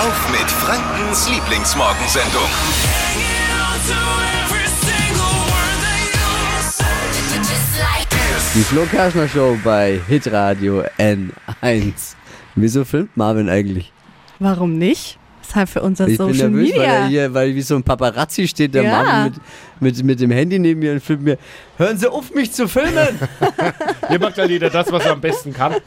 [0.00, 2.48] auf mit Frankens Lieblingsmorgensendung.
[8.54, 12.14] Die Flo Kerschner Show bei Hitradio N1.
[12.56, 13.92] Wieso filmt Marvin eigentlich?
[14.40, 15.18] Warum nicht?
[15.46, 17.06] Deshalb für unser Ich bin Social nervös, weil er Media.
[17.08, 19.02] hier, weil wie so ein Paparazzi steht der Ja.
[19.02, 19.32] Marvin
[19.80, 21.38] mit, mit, mit dem Handy neben mir und filmt mir.
[21.76, 23.18] Hören Sie auf, mich zu filmen!
[24.08, 25.72] Hier macht ja jeder das, was er am besten kann.
[25.72, 25.82] Also,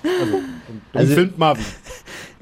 [0.93, 1.65] Also- filmt Marvin.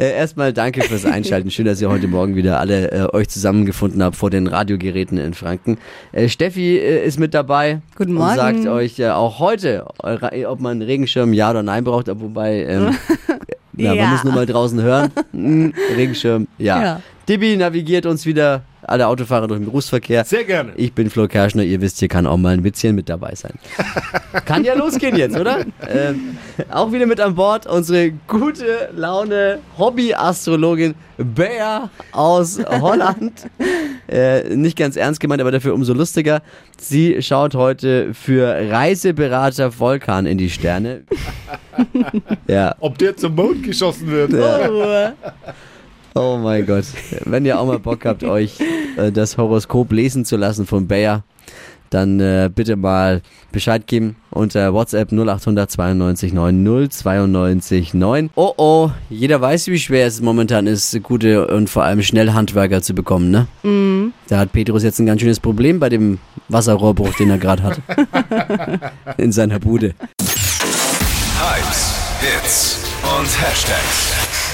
[0.02, 1.52] Äh, erstmal danke fürs Einschalten.
[1.52, 5.34] Schön, dass ihr heute Morgen wieder alle äh, euch zusammengefunden habt vor den Radiogeräten in
[5.34, 5.78] Franken.
[6.12, 7.82] Äh, Steffi äh, ist mit dabei.
[7.96, 8.36] Guten Und Morgen.
[8.36, 12.08] sagt euch äh, auch heute, eure, ob man einen Regenschirm ja oder nein braucht.
[12.08, 12.96] Wobei, ähm,
[13.78, 14.04] ja, Ja.
[14.04, 15.12] man muss nur mal draußen hören.
[15.32, 16.82] Hm, Regenschirm, ja.
[16.82, 17.02] Ja.
[17.30, 20.26] Dibi navigiert uns wieder alle Autofahrer durch den Berufsverkehr.
[20.26, 20.74] Sehr gerne.
[20.76, 23.54] Ich bin Flo Kerschner, ihr wisst, hier kann auch mal ein Witzchen mit dabei sein.
[24.46, 25.66] kann ja losgehen jetzt, oder?
[25.88, 26.38] Ähm,
[26.70, 33.48] auch wieder mit an Bord unsere gute Laune Hobby-Astrologin Bea aus Holland.
[34.08, 36.42] Äh, nicht ganz ernst gemeint, aber dafür umso lustiger.
[36.78, 41.04] Sie schaut heute für Reiseberater Volkan in die Sterne.
[42.48, 44.34] ja, Ob der zum Mond geschossen wird.
[44.34, 45.32] oh
[46.16, 46.86] mein Gott.
[47.26, 48.60] Wenn ihr auch mal Bock habt, euch
[48.98, 51.24] äh, das Horoskop lesen zu lassen von Bayer,
[51.90, 58.30] dann äh, bitte mal Bescheid geben unter WhatsApp 0800 92 9 092 9.
[58.36, 62.82] Oh oh, jeder weiß, wie schwer es momentan ist, gute und vor allem schnell Handwerker
[62.82, 63.48] zu bekommen, ne?
[64.28, 67.82] Da hat Petrus jetzt ein ganz schönes Problem bei dem Wasserrohrbruch, den er gerade hat.
[69.18, 69.94] In seiner Bude.
[71.40, 74.41] Hypes, Hits und Hashtags.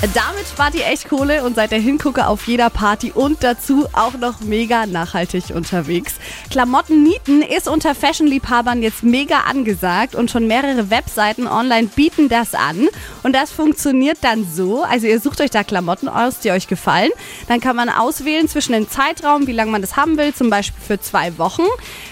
[0.00, 4.12] Damit spart ihr echt Kohle und seid der Hingucker auf jeder Party und dazu auch
[4.12, 6.14] noch mega nachhaltig unterwegs.
[6.50, 12.54] Klamotten nieten ist unter Fashion-Liebhabern jetzt mega angesagt und schon mehrere Webseiten online bieten das
[12.54, 12.86] an.
[13.24, 17.10] Und das funktioniert dann so, also ihr sucht euch da Klamotten aus, die euch gefallen.
[17.48, 20.80] Dann kann man auswählen zwischen dem Zeitraum, wie lange man das haben will, zum Beispiel
[20.80, 21.64] für zwei Wochen.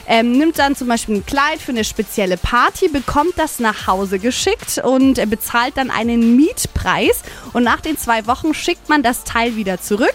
[0.08, 4.18] Ähm, nimmt dann zum Beispiel ein Kleid für eine spezielle Party, bekommt das nach Hause
[4.18, 7.22] geschickt und äh, bezahlt dann einen Mietpreis.
[7.52, 10.14] Und nach den zwei Wochen schickt man das Teil wieder zurück.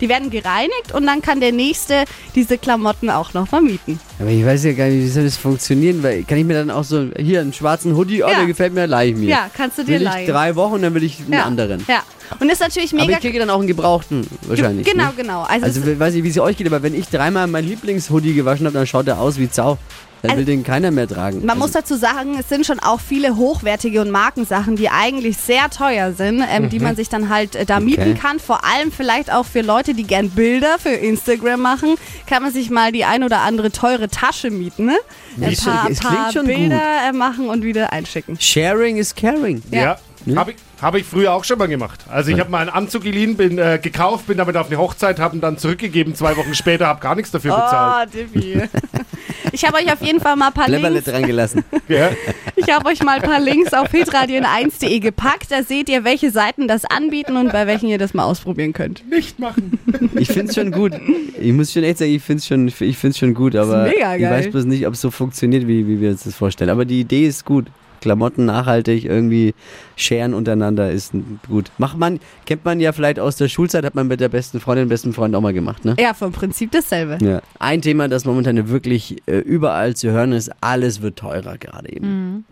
[0.00, 4.00] Die werden gereinigt und dann kann der Nächste diese Klamotten auch noch vermieten.
[4.22, 6.70] Aber ich weiß ja gar nicht, wie soll das funktionieren, weil kann ich mir dann
[6.70, 8.36] auch so, hier einen schwarzen Hoodie, oh, Ja.
[8.36, 9.28] der gefällt mir, leih ich mir.
[9.28, 10.28] Ja, kannst du dir will ich leihen.
[10.30, 11.42] drei Wochen, dann will ich einen ja.
[11.42, 11.84] anderen.
[11.88, 12.02] Ja.
[12.38, 13.14] Und ist natürlich Aber mega.
[13.18, 14.86] ich kriege dann auch einen gebrauchten, wahrscheinlich.
[14.86, 15.12] Genau, ne?
[15.16, 15.42] genau.
[15.42, 18.32] Also, Also, ich weiß nicht, wie es euch geht, aber wenn ich dreimal mein Lieblingshoodie
[18.34, 19.76] gewaschen habe, dann schaut er aus wie Zau.
[20.22, 21.44] Dann Also- will den keiner mehr tragen.
[21.44, 25.36] Man muss also, dazu sagen, es sind schon auch viele hochwertige und Markensachen, die eigentlich
[25.36, 28.38] sehr teuer sind, ähm, die man sich dann halt äh, da mieten kann.
[28.38, 31.96] Vor allem vielleicht auch für Leute, die gern Bilder für Instagram machen,
[32.28, 34.86] kann man sich mal die ein oder andere teure Tasche mieten.
[34.86, 34.98] Ne?
[35.40, 38.38] Ein paar, es paar Bilder äh, machen und wieder einschicken.
[38.38, 39.62] Sharing is caring.
[39.70, 39.98] Ja.
[40.24, 40.36] Ja.
[40.36, 42.04] Habe ich, hab ich früher auch schon mal gemacht.
[42.08, 45.18] Also ich habe mal einen Anzug geliehen, bin äh, gekauft, bin damit auf eine Hochzeit,
[45.18, 46.14] habe ihn dann zurückgegeben.
[46.14, 48.10] Zwei Wochen später, habe gar nichts dafür bezahlt.
[48.12, 48.62] Oh, Divi.
[49.52, 51.64] Ich habe euch auf jeden Fall mal ein paar Links dran gelassen.
[51.88, 52.10] Ja.
[52.56, 55.50] Ich habe euch mal ein paar Links auf hitradion1.de gepackt.
[55.50, 59.08] Da seht ihr, welche Seiten das anbieten und bei welchen ihr das mal ausprobieren könnt.
[59.10, 59.78] Nicht machen.
[60.14, 60.92] Ich finde es schon gut.
[61.38, 64.16] Ich muss schon echt sagen, ich finde es schon, ich find's schon gut, aber mega
[64.16, 66.70] ich weiß bloß nicht, ob es so funktioniert, wie, wie wir uns das vorstellen.
[66.70, 67.66] Aber die Idee ist gut.
[68.02, 69.54] Klamotten nachhaltig, irgendwie
[69.96, 71.14] scheren untereinander ist
[71.48, 71.70] gut.
[71.78, 74.88] Macht man, kennt man ja vielleicht aus der Schulzeit, hat man mit der besten Freundin,
[74.88, 75.96] besten Freund auch mal gemacht, ne?
[75.98, 77.18] Ja, vom Prinzip dasselbe.
[77.24, 77.40] Ja.
[77.58, 82.44] Ein Thema, das momentan wirklich äh, überall zu hören ist, alles wird teurer gerade eben.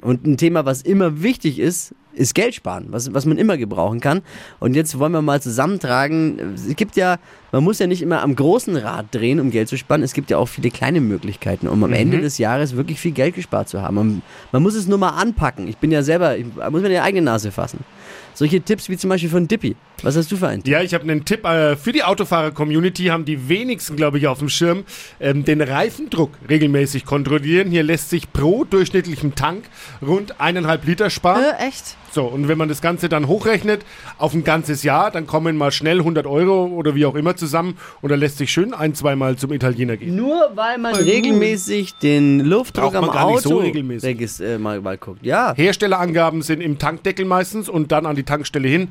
[0.00, 4.00] Und ein Thema, was immer wichtig ist, ist Geld sparen, was, was man immer gebrauchen
[4.00, 4.22] kann.
[4.58, 6.54] Und jetzt wollen wir mal zusammentragen.
[6.54, 7.18] Es gibt ja,
[7.52, 10.02] man muss ja nicht immer am großen Rad drehen, um Geld zu sparen.
[10.02, 13.34] Es gibt ja auch viele kleine Möglichkeiten, um am Ende des Jahres wirklich viel Geld
[13.34, 13.94] gespart zu haben.
[13.94, 14.22] Man,
[14.52, 15.68] man muss es nur mal anpacken.
[15.68, 17.80] Ich bin ja selber, ich muss mir die eigene Nase fassen.
[18.34, 19.76] Solche Tipps wie zum Beispiel von Dippy.
[20.02, 20.72] Was hast du für einen Tipp?
[20.72, 24.38] Ja, ich habe einen Tipp äh, für die Autofahrer-Community, haben die wenigsten, glaube ich, auf
[24.40, 24.84] dem Schirm,
[25.20, 27.70] ähm, den Reifendruck regelmäßig kontrollieren.
[27.70, 29.64] Hier lässt sich pro durchschnittlichem Tank
[30.06, 31.42] rund eineinhalb Liter sparen.
[31.58, 31.96] Äh, echt?
[32.12, 33.82] So, und wenn man das Ganze dann hochrechnet
[34.16, 37.76] auf ein ganzes Jahr, dann kommen mal schnell 100 Euro oder wie auch immer zusammen
[38.00, 40.16] und dann lässt sich schön ein, zweimal zum Italiener gehen.
[40.16, 44.08] Nur weil man regelmäßig den Luftdruck am gar nicht Auto so regelmäßig.
[44.18, 45.24] regis- äh, mal, mal guckt.
[45.26, 45.54] Ja.
[45.56, 48.88] Herstellerangaben sind im Tankdeckel meistens und dann an die Tankstelle hin.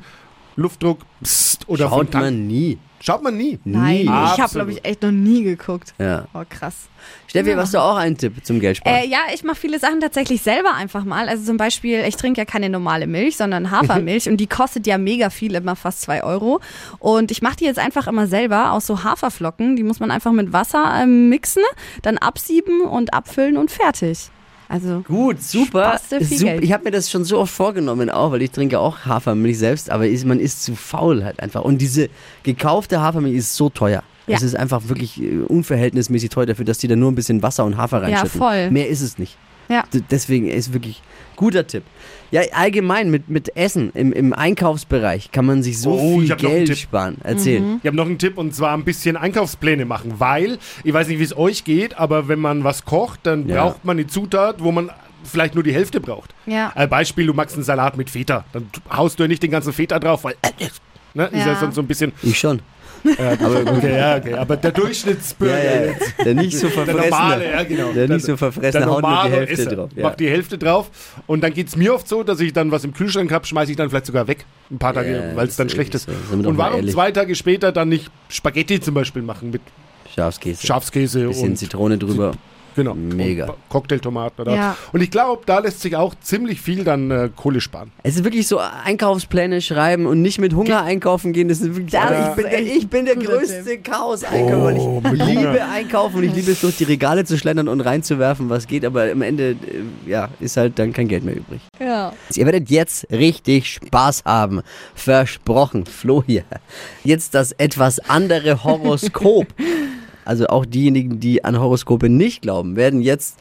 [0.56, 2.78] Luftdruck psst, oder vom Schaut man nie.
[2.98, 3.58] Schaut man nie.
[3.64, 4.02] Nein, Nie.
[4.04, 4.50] ich habe, Absolut.
[4.52, 5.92] glaube ich, echt noch nie geguckt.
[5.98, 6.26] Ja.
[6.32, 6.88] Oh, krass.
[7.26, 9.00] Steffi, hast du auch einen Tipp zum Geldsparen?
[9.00, 11.28] Äh, ja, ich mache viele Sachen tatsächlich selber einfach mal.
[11.28, 14.96] Also zum Beispiel, ich trinke ja keine normale Milch, sondern Hafermilch und die kostet ja
[14.96, 16.60] mega viel, immer fast zwei Euro.
[16.98, 19.76] Und ich mache die jetzt einfach immer selber aus so Haferflocken.
[19.76, 21.62] Die muss man einfach mit Wasser ähm, mixen,
[22.00, 24.30] dann absieben und abfüllen und fertig.
[24.68, 25.98] Also Gut, super.
[26.08, 26.62] Super.
[26.62, 29.90] Ich habe mir das schon so oft vorgenommen, auch, weil ich trinke auch Hafermilch selbst,
[29.90, 31.62] aber ist, man ist zu faul halt einfach.
[31.62, 32.08] Und diese
[32.42, 34.02] gekaufte Hafermilch ist so teuer.
[34.26, 34.36] Ja.
[34.36, 37.64] Es ist einfach wirklich äh, unverhältnismäßig teuer dafür, dass die da nur ein bisschen Wasser
[37.64, 38.38] und Hafer reinschütten.
[38.38, 38.70] voll.
[38.72, 39.36] Mehr ist es nicht.
[39.68, 39.84] Ja.
[40.10, 41.02] Deswegen ist wirklich
[41.36, 41.82] guter Tipp.
[42.30, 46.76] Ja, allgemein mit, mit Essen im, im Einkaufsbereich kann man sich so Oh, viel Geld
[46.76, 47.18] sparen.
[47.22, 47.60] Erzähl.
[47.60, 47.80] Mhm.
[47.82, 51.18] Ich habe noch einen Tipp und zwar ein bisschen Einkaufspläne machen, weil, ich weiß nicht,
[51.20, 53.62] wie es euch geht, aber wenn man was kocht, dann Ja.
[53.64, 54.90] braucht man eine Zutat, wo man
[55.24, 56.34] vielleicht nur die Hälfte braucht.
[56.46, 56.72] Ja.
[56.74, 59.72] Äh, Beispiel, du magst einen Salat mit Feta, dann haust du ja nicht den ganzen
[59.72, 60.34] Feta drauf, weil
[61.14, 61.56] ne, ist ja Ja.
[61.60, 62.60] sonst so ein bisschen, Ich schon.
[63.18, 67.10] Aber okay, ja, okay, aber der Durchschnittsbürger Ja, ja, jetzt, Der nicht so der verfressene.
[67.10, 67.92] normale, ja genau.
[67.92, 69.90] Der nicht so verfressene der haut nur die normale Hälfte Esser drauf.
[69.96, 70.02] Ja.
[70.02, 70.90] macht die Hälfte drauf
[71.26, 73.70] und dann geht es mir oft so, dass ich dann was im Kühlschrank habe, schmeiße
[73.70, 76.08] ich dann vielleicht sogar weg, ein paar Tage, Ja, weil es dann schlecht ist.
[76.32, 76.94] Und warum ehrlich.
[76.94, 79.60] zwei Tage später dann nicht Spaghetti zum Beispiel machen mit
[80.14, 80.66] Schafskäse.
[80.66, 82.32] Schafskäse Bisschen und Zitrone drüber.
[82.76, 83.46] Genau, Mega.
[83.46, 84.54] Und Cocktailtomaten oder.
[84.54, 84.76] Ja.
[84.92, 87.90] Und ich glaube, da lässt sich auch ziemlich viel dann äh, Kohle sparen.
[88.02, 91.48] Es ist wirklich so Einkaufspläne schreiben und nicht mit Hunger einkaufen gehen.
[91.48, 94.64] Das ist wirklich, Das aber ich, bin der, ich bin der größte Chaos-Einkäufer.
[94.64, 94.70] Oh,
[95.02, 95.24] ich Hunger.
[95.24, 98.84] liebe einkaufen und ich liebe es durch die Regale zu schlendern und reinzuwerfen, was geht.
[98.84, 99.56] Aber am Ende, äh,
[100.10, 101.60] ja, ist halt dann kein Geld mehr übrig.
[101.80, 102.12] Ja.
[102.34, 104.62] Ihr werdet jetzt richtig Spaß haben.
[104.94, 105.86] Versprochen.
[105.86, 106.44] Flo hier.
[107.04, 109.46] Jetzt das etwas andere Horoskop.
[110.26, 113.36] Also auch diejenigen, die an Horoskope nicht glauben, werden jetzt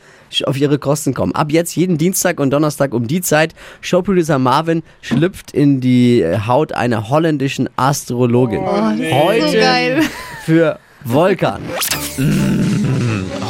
[0.45, 1.33] auf ihre Kosten kommen.
[1.33, 3.53] Ab jetzt jeden Dienstag und Donnerstag um die Zeit.
[3.81, 8.61] Showproducer Marvin schlüpft in die Haut einer holländischen Astrologin.
[8.61, 10.01] Heute Oh, So geil.
[10.45, 11.61] für Volkan.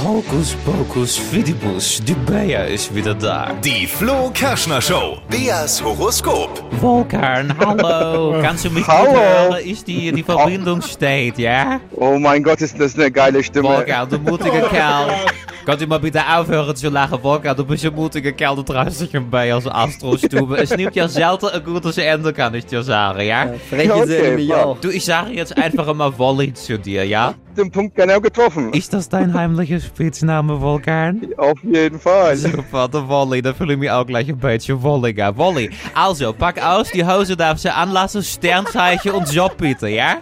[0.03, 3.51] Hokus pokus fidibus, die Bea ist wieder da.
[3.63, 5.17] Die Flo Kerschner Show.
[5.29, 6.63] Beas Horoskop.
[6.79, 8.39] Volkan, hallo.
[8.41, 9.11] Kannst du mich Hallo.
[9.11, 9.65] gut hören?
[9.65, 11.79] Ist die, die Verbindung steht, ja?
[11.91, 13.69] Oh mein Gott, ist das eine geile Stimme.
[13.69, 15.09] Volkan, du mutiger Kerl.
[15.65, 17.57] Kannst du mal bitte aufhören zu lachen, Volkan?
[17.57, 20.57] Du bist ein mutiger Kerl, du traust dich ein Bea als Astrostube.
[20.57, 23.51] Es nimmt ja selten ein gutes Ende, kann ich dir sagen, ja?
[23.67, 24.75] Freche Okay.
[24.79, 27.33] Du, ich sage jetzt einfach mal Wolli zu dir, ja?
[27.57, 28.73] Den Punkt genau getroffen.
[28.73, 31.29] Ist das dein heimlicher Spitzname, Volkan?
[31.37, 32.35] Auf jeden Fall.
[32.35, 35.35] Super, der Wolli, da fühle ich mich auch gleich ein beetje wolliger.
[35.35, 40.17] Wolli, also, pack aus, die Hose darfst du anlassen, Sternzeichen und Job bitte, ja?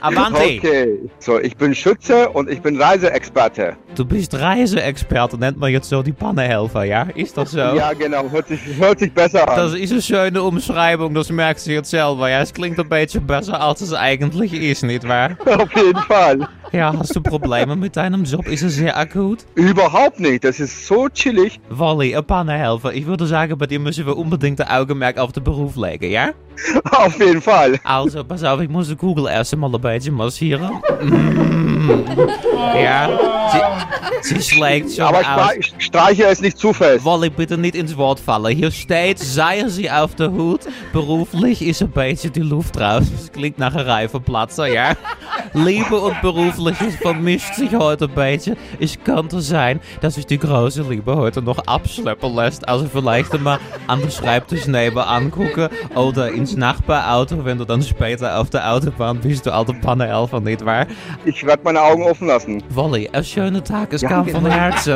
[0.00, 0.58] Avanti!
[0.58, 3.76] Okay, so ich bin Schütze und ich bin Reiseexperte.
[3.94, 7.02] Du bist Reiseexperte, nennt man jetzt so die Pannenhelfer, ja?
[7.14, 7.58] Ist das so?
[7.58, 9.56] Ja, genau, hört sich, hört sich besser an.
[9.56, 12.40] Das ist eine schöne Umschreibung, das merkst du jetzt selber, ja?
[12.40, 15.36] Es klingt ein bisschen besser, als es eigentlich ist, nicht wahr?
[15.46, 16.46] Auf jeden Fall.
[16.72, 18.46] Ja, hast du Probleme mit deinem Job?
[18.48, 19.46] Ist es sehr akut?
[19.54, 21.60] Überhaupt nicht, das ist so chillig.
[21.70, 22.92] Wolli, ein Pannenhelfer.
[22.92, 26.30] Ich würde sagen, bei dir müssen wir unbedingt ein Augenmerk auf den Beruf legen, ja?
[26.90, 27.78] Auf jeden Fall.
[27.84, 30.70] Also, pass auf, ich muss Google erst einmal een beetje massieren.
[31.02, 31.90] Mm.
[32.74, 33.08] Ja,
[34.22, 35.24] sie, sie schlägt schon Aber aus.
[35.52, 37.04] Stre- streiche es nicht zu fest.
[37.04, 38.56] Wolli, bitte nicht ins Wort fallen.
[38.56, 40.60] Hier steht, seien Sie auf der Hut.
[40.92, 43.04] Beruflich ist ein beetje die Luft raus.
[43.14, 44.92] Das klingt nach een Reifenplatzer, ja?
[45.52, 48.56] Liebe und Berufliches vermischt sich heute ein beetje.
[48.80, 52.68] Es könnte sein, dass sich die große Liebe heute noch abschleppen lässt.
[52.68, 58.38] Also vielleicht einmal an den Schreibtisch nebenan gucken oder ins Nachbarauto, wenn du dann später
[58.38, 60.86] auf der Autobahn bist, du alte Pannenhelfer, nicht wahr?
[61.24, 62.62] Ich werde meine Augen offen lassen.
[62.70, 64.94] Wolli, ein schöner Tag, es kam von Herzen.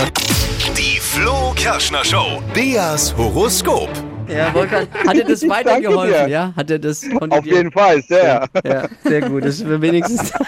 [0.79, 2.41] Die Flo Kerschner Show.
[2.55, 3.89] Beas Horoskop.
[4.29, 6.29] Ja, Volkan, hat dir das weitergeholfen?
[6.29, 8.47] Ja, hat dir das von Auf jeden Fall, sehr.
[8.65, 9.45] Ja, sehr gut.
[9.45, 10.33] Das ist wenigstens.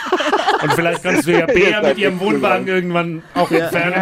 [0.63, 3.95] Und vielleicht kannst du ja Bea mit ihrem Wohnwagen irgendwann auch entfernen.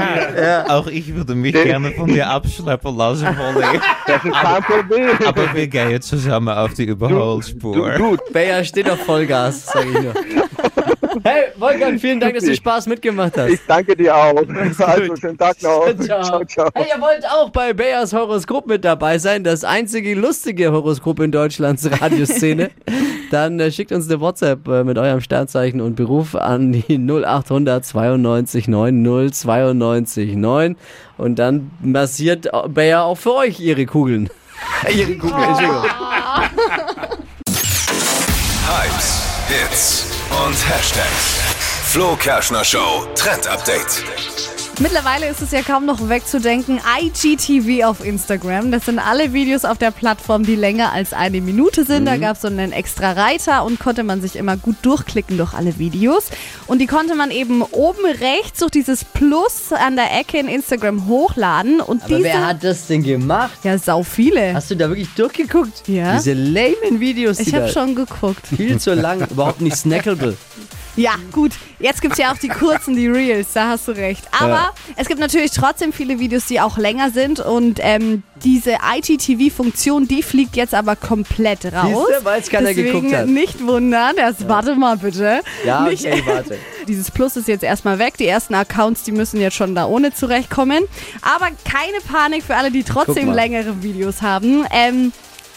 [0.68, 3.80] Auch ich würde mich gerne von dir abschleppen lassen, Wolli.
[4.06, 5.08] Das ist kein Problem.
[5.24, 7.90] Aber wir gehen zusammen auf die Überholspur.
[7.92, 10.14] Du, Bayer steht auf Vollgas, sag ich nur.
[11.24, 13.50] Hey, Volkan, vielen Dank, dass du Spaß mitgemacht hast.
[13.50, 14.42] ich danke dir auch.
[14.80, 15.92] Also, schönen Tag noch.
[16.00, 16.22] Ciao.
[16.22, 16.44] ciao.
[16.44, 16.68] ciao.
[16.74, 21.32] Hey, ihr wollt auch bei Bayers Horoskop mit dabei sein, das einzige lustige Horoskop in
[21.32, 22.70] Deutschlands Radioszene,
[23.30, 27.84] dann äh, schickt uns eine WhatsApp äh, mit eurem Sternzeichen und Beruf an die 0800
[27.84, 30.76] 92 90 92 9
[31.18, 34.30] und dann massiert Bayer auch für euch ihre Kugeln.
[34.94, 35.84] ihre Kugeln, Entschuldigung.
[40.70, 41.40] Hashtags.
[41.92, 44.19] Flo Kerschner Show Trend Update.
[44.82, 46.80] Mittlerweile ist es ja kaum noch wegzudenken.
[47.02, 48.72] IGTV auf Instagram.
[48.72, 52.06] Das sind alle Videos auf der Plattform, die länger als eine Minute sind.
[52.06, 55.52] Da gab es so einen extra Reiter und konnte man sich immer gut durchklicken durch
[55.52, 56.30] alle Videos.
[56.66, 61.06] Und die konnte man eben oben rechts durch dieses Plus an der Ecke in Instagram
[61.06, 61.82] hochladen.
[61.82, 62.22] Und Aber diese.
[62.28, 63.58] wer hat das denn gemacht?
[63.62, 64.54] ja, sau viele.
[64.54, 65.86] Hast du da wirklich durchgeguckt?
[65.88, 66.16] Ja.
[66.16, 68.46] Diese lamen Videos, die Ich habe schon geguckt.
[68.46, 70.38] viel zu lang, überhaupt nicht snackable.
[70.96, 71.52] Ja, gut.
[71.78, 74.24] Jetzt gibt es ja auch die kurzen, die Reels, da hast du recht.
[74.38, 74.70] Aber Ja.
[74.96, 77.40] es gibt natürlich trotzdem viele Videos, die auch länger sind.
[77.40, 82.06] Und ähm, diese IGTV-Funktion, die fliegt jetzt aber komplett raus.
[82.08, 83.26] Siehste, weil's keiner Deswegen geguckt hat.
[83.28, 84.16] nicht wundern.
[84.16, 85.40] Erst warte mal bitte.
[85.64, 86.58] Ja, Nicht- okay, warte.
[86.88, 88.16] Dieses Plus ist jetzt erstmal weg.
[88.18, 90.84] Die ersten Accounts, die müssen jetzt schon da ohne zurechtkommen.
[91.22, 94.64] Aber keine Panik für alle, die trotzdem längere Videos haben.
[94.72, 95.12] Ähm,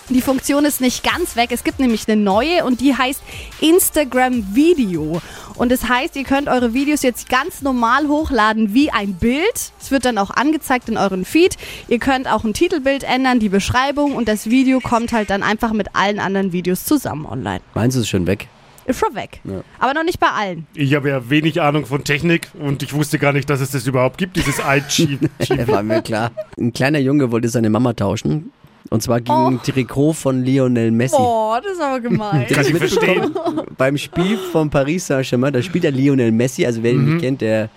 [0.10, 1.50] die Funktion ist nicht ganz weg.
[1.52, 3.22] Es gibt nämlich eine neue und die heißt
[3.62, 5.22] Instagram Video.
[5.56, 9.72] Und das heißt, ihr könnt eure Videos jetzt ganz normal hochladen wie ein Bild.
[9.80, 11.58] Es wird dann auch angezeigt in euren Feed.
[11.88, 15.74] Ihr könnt auch ein Titelbild ändern, die Beschreibung und das Video kommt halt dann einfach
[15.74, 17.62] mit allen anderen Videos zusammen online.
[17.74, 18.48] Meinst du es ist schon weg?
[18.86, 19.40] Ist schon weg.
[19.80, 20.68] Aber noch nicht bei allen.
[20.74, 23.88] Ich habe ja wenig Ahnung von Technik und ich wusste gar nicht, dass es das
[23.88, 25.20] überhaupt gibt, dieses IG.
[25.48, 26.32] Ja, war mir klar.
[26.60, 28.52] Ein kleiner Junge wollte seine Mama tauschen.
[28.90, 29.60] Und zwar gegen Oh.
[29.64, 31.16] Trikot von Lionel Messi.
[31.18, 32.46] Oh, das ist aber gemein.
[32.50, 33.34] Kann ich verstehen.
[33.78, 37.14] Beim Spiel von Paris Saint-Germain, da spielt der Lionel Messi, also wer ihn Mhm.
[37.16, 37.70] nicht kennt, der,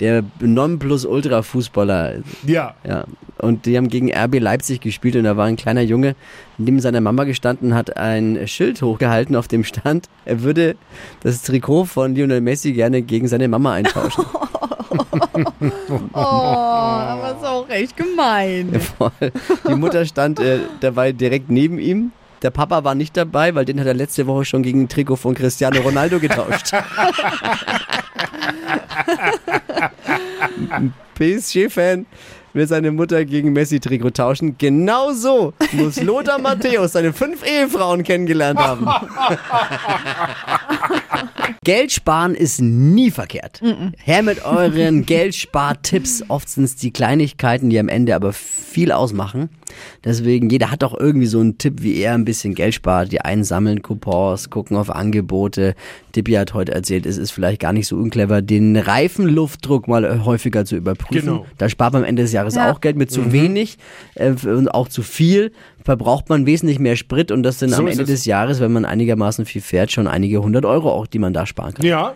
[0.00, 2.22] der Nonplusultra-Fußballer.
[2.46, 2.74] Ja.
[2.86, 3.04] Ja.
[3.38, 6.14] Und die haben gegen RB Leipzig gespielt und da war ein kleiner Junge,
[6.58, 10.76] neben seiner Mama gestanden, hat ein Schild hochgehalten, auf dem stand, er würde
[11.22, 14.24] das Trikot von Lionel Messi gerne gegen seine Mama eintauschen.
[16.14, 18.80] Oh, aber ist auch echt gemein.
[18.80, 19.10] Voll.
[19.68, 22.12] Die Mutter stand äh, dabei direkt neben ihm.
[22.42, 25.16] Der Papa war nicht dabei, weil den hat er letzte Woche schon gegen ein Trikot
[25.16, 26.72] von Cristiano Ronaldo getauscht.
[31.14, 32.06] PSG-Fan
[32.52, 34.56] will seine Mutter gegen Messi-Trikot tauschen.
[34.58, 38.86] Genauso muss Lothar Matthäus seine fünf Ehefrauen kennengelernt haben.
[41.64, 43.62] Geld sparen ist nie verkehrt.
[43.98, 46.24] Her mit euren Geldspartipps.
[46.26, 49.48] Oft sind es die Kleinigkeiten, die am Ende aber viel ausmachen.
[50.04, 53.12] Deswegen, jeder hat doch irgendwie so einen Tipp, wie er ein bisschen Geld spart.
[53.12, 55.74] Die einen sammeln Coupons, gucken auf Angebote.
[56.10, 60.64] Tippi hat heute erzählt, es ist vielleicht gar nicht so unclever, den Reifenluftdruck mal häufiger
[60.64, 61.26] zu überprüfen.
[61.26, 61.46] Genau.
[61.58, 62.70] Da spart man am Ende des Jahres Ja.
[62.72, 63.78] auch Geld mit zu wenig
[64.14, 65.52] äh, und auch zu viel.
[65.84, 68.08] Verbraucht man wesentlich mehr Sprit und das sind So am Ende es.
[68.08, 71.44] des Jahres, wenn man einigermaßen viel fährt, schon einige hundert Euro auch, die man da
[71.44, 71.84] sparen kann.
[71.84, 72.14] Ja.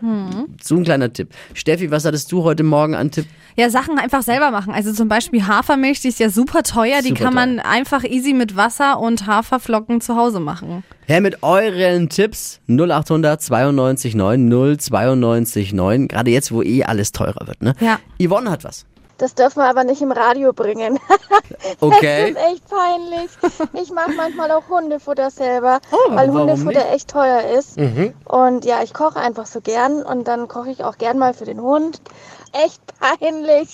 [0.62, 1.30] So ein kleiner Tipp.
[1.52, 3.26] Steffi, was hattest du heute Morgen an Tipp?
[3.56, 4.73] Ja, Sachen einfach selber machen.
[4.73, 7.00] Also zum Beispiel Hafermilch, die ist ja super teuer.
[7.02, 10.85] Die Super kann man einfach easy mit Wasser und Haferflocken zu Hause machen.
[11.06, 16.09] Her mit euren Tipps 0800 92 9 092 9.
[16.09, 17.75] Gerade jetzt, wo eh alles teurer wird, ne?
[17.80, 17.99] Ja.
[18.23, 18.85] Yvonne hat was.
[19.18, 20.99] Das dürfen wir aber nicht im Radio bringen.
[21.80, 22.35] Okay.
[22.37, 23.30] Das ist echt peinlich.
[23.73, 27.76] Ich mache manchmal auch Hundefutter selber, Oh, weil Hundefutter echt teuer ist.
[27.78, 28.14] Mhm.
[28.25, 31.44] Und ja, ich koche einfach so gern und dann koche ich auch gern mal für
[31.44, 32.00] den Hund.
[32.64, 33.68] Echt peinlich.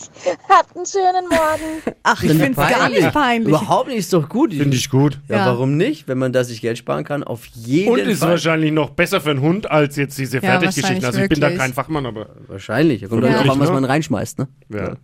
[0.48, 1.96] Habt einen schönen Morgen.
[2.02, 3.48] Ach, ich finde es gar nicht peinlich.
[3.48, 4.52] Überhaupt nicht, ist doch gut.
[4.52, 5.20] Finde ich gut.
[5.28, 5.46] Ja, Ja.
[5.46, 6.08] warum nicht?
[6.08, 8.30] Wenn man da sich Geld sparen kann, auf jeden Und ist Fall.
[8.30, 11.04] wahrscheinlich noch besser für einen Hund als jetzt diese Ja, Fertiggeschichten.
[11.04, 13.02] Also ich bin da kein Fachmann, aber Wahrscheinlich.
[13.02, 13.30] Da kommt Ja.
[13.30, 13.74] dann auch an, was Ne?
[13.74, 14.48] man reinschmeißt, ne?
[14.70, 14.94] Ja.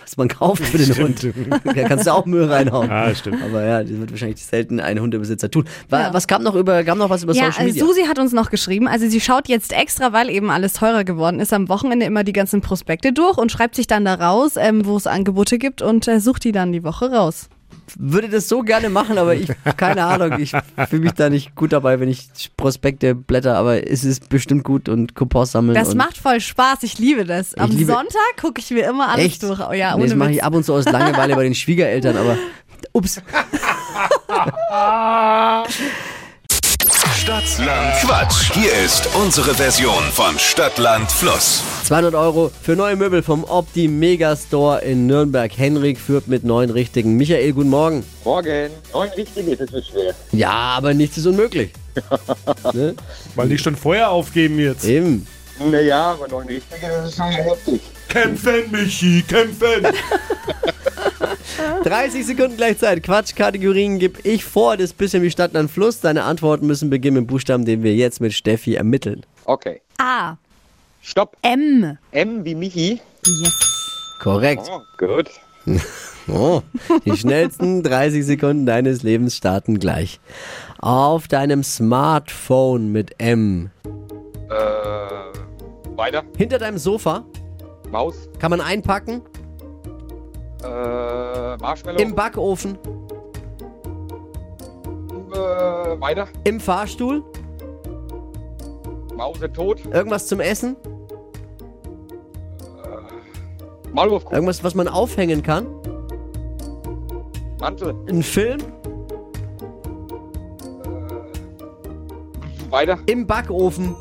[0.00, 1.26] Was man kauft für den Hund.
[1.64, 2.90] Da kannst du auch Müll reinhauen.
[2.90, 3.42] Ah, stimmt.
[3.42, 5.64] Aber ja, das wird wahrscheinlich selten ein Hundebesitzer tun.
[5.88, 7.84] Wa- Was kam noch über, kam noch was über Ja, Social äh, Media?
[7.84, 11.38] Susi hat uns noch geschrieben, also sie schaut jetzt extra, weil eben alles teurer geworden
[11.40, 14.86] ist, am Wochenende immer die ganzen Prospekte durch und schreibt sich dann da raus, ähm,
[14.86, 17.48] wo es Angebote gibt und äh, sucht die dann die Woche raus.
[17.98, 20.52] würde das so gerne machen, aber ich, keine Ahnung, ich
[20.88, 24.88] fühle mich da nicht gut dabei, wenn ich Prospekte blätter, aber es ist bestimmt gut
[24.88, 25.74] und Coupons sammeln.
[25.74, 27.54] Das macht voll Spaß, ich liebe das.
[27.54, 29.42] Am liebe- Sonntag gucke ich mir immer alles Echt?
[29.42, 29.60] durch.
[29.60, 32.36] Oh, ja, nee, das mache ich ab und zu aus Langeweile bei den Schwiegereltern, aber
[32.92, 33.20] ups.
[37.28, 38.52] Stadtland Quatsch.
[38.54, 41.62] Hier ist unsere Version von Stadtland Fluss.
[41.84, 45.52] 200 Euro für neue Möbel vom Opti Megastore in Nürnberg.
[45.54, 47.18] Henrik führt mit neun richtigen.
[47.18, 48.02] Michael, guten Morgen.
[48.24, 48.70] Morgen.
[48.94, 50.14] Neun richtige, das ist schwer.
[50.32, 51.70] Ja, aber nichts ist unmöglich.
[52.72, 52.94] ne?
[53.34, 54.86] weil die schon vorher aufgeben jetzt.
[54.86, 55.26] Eben.
[55.58, 57.82] Naja, aber neun richtige, das ist schon heftig.
[58.08, 59.86] Kämpfen, Michi, kämpfen!
[61.84, 63.04] 30 Sekunden gleichzeitig.
[63.04, 64.76] Quatschkategorien gebe ich vor.
[64.76, 66.00] Das ist ein bisschen wie Stadt, Land, Fluss.
[66.00, 69.24] Deine Antworten müssen beginnen mit Buchstaben, den wir jetzt mit Steffi ermitteln.
[69.44, 69.80] Okay.
[69.98, 70.36] A,
[71.02, 71.36] Stopp.
[71.42, 71.98] M.
[72.12, 73.00] M wie Michi.
[73.26, 74.16] Yes.
[74.20, 74.70] Korrekt.
[74.70, 75.28] Oh, gut.
[76.30, 76.60] Oh,
[77.06, 80.20] die schnellsten 30 Sekunden deines Lebens starten gleich.
[80.78, 83.70] Auf deinem Smartphone mit M.
[84.50, 86.24] Äh, weiter.
[86.36, 87.24] Hinter deinem Sofa
[87.90, 88.28] Maus.
[88.38, 89.22] kann man einpacken.
[90.62, 91.98] Äh, Marshmallow.
[92.00, 92.78] Im Backofen.
[95.32, 96.26] äh, weiter.
[96.44, 97.22] Im Fahrstuhl.
[99.16, 99.84] Mause tot.
[99.92, 100.76] Irgendwas zum Essen.
[103.92, 104.34] Maulwurfkuchen.
[104.34, 105.66] Irgendwas, was man aufhängen kann.
[107.60, 107.94] Mantel.
[108.08, 108.60] Ein Film.
[112.70, 112.98] Weiter.
[113.06, 113.96] Im Backofen.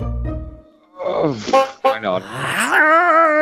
[0.00, 1.34] Äh,
[1.82, 2.28] keine Ahnung.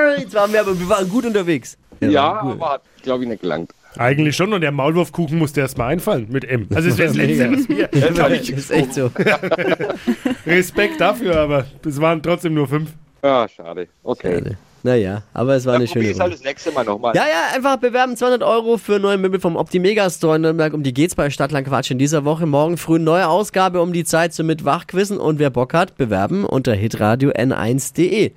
[0.07, 1.77] Ah, jetzt waren wir aber wir waren gut unterwegs.
[2.01, 2.53] Ja, cool.
[2.53, 3.73] aber hat, glaube ich, nicht gelangt.
[3.99, 6.69] Eigentlich schon und der Maulwurfkuchen musste erst mal einfallen mit M.
[6.75, 7.89] Also es wäre das Letzte, was wir.
[7.89, 9.11] Das ist echt so.
[10.47, 12.91] Respekt dafür, aber es waren trotzdem nur fünf.
[13.23, 13.89] Ja, schade.
[14.03, 14.57] Okay.
[14.87, 16.31] Naja, aber es war Dann eine schöne halt Runde.
[16.37, 17.13] das nächste Mal nochmal.
[17.17, 20.73] Ja, ja, einfach bewerben 200 Euro für neue Möbel vom Optimega Store in Nürnberg.
[20.75, 22.47] Um die geht's bei Stadtland Quatsch in dieser Woche.
[22.47, 25.19] Morgen früh neue Ausgabe um die Zeit zum mit Wachquissen.
[25.19, 28.31] Und wer Bock hat, bewerben unter hitradio n1.de.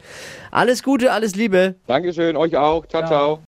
[0.49, 1.75] Alles Gute, alles Liebe.
[1.85, 2.87] Dankeschön, euch auch.
[2.87, 3.48] Ciao, ciao.